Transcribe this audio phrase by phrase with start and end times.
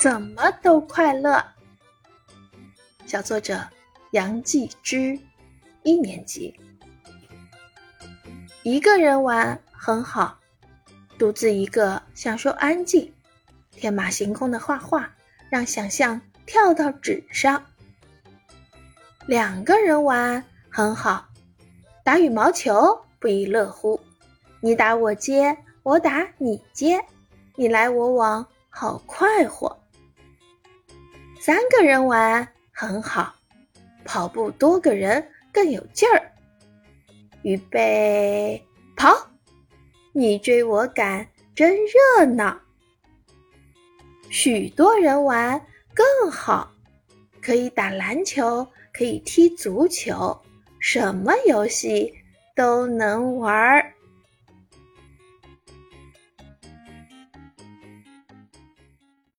[0.00, 1.44] 怎么都快乐。
[3.04, 3.60] 小作者
[4.12, 5.18] 杨继之，
[5.82, 6.54] 一年级。
[8.62, 10.38] 一个人玩很好，
[11.18, 13.12] 独自一个享受安静。
[13.72, 15.10] 天马行空的画画，
[15.48, 17.60] 让想象跳到纸上。
[19.26, 21.26] 两个人玩很好，
[22.04, 23.98] 打羽毛球不亦乐乎。
[24.60, 27.04] 你打我接，我打你接，
[27.56, 29.76] 你来我往，好快活。
[31.40, 33.34] 三个人玩很好，
[34.04, 36.32] 跑步多个人更有劲儿。
[37.42, 38.60] 预备
[38.96, 39.14] 跑，
[40.12, 42.60] 你追我赶，真热闹。
[44.28, 45.64] 许多人玩
[45.94, 46.72] 更好，
[47.40, 50.36] 可以打篮球，可以踢足球，
[50.80, 52.12] 什么游戏
[52.56, 53.94] 都能玩儿。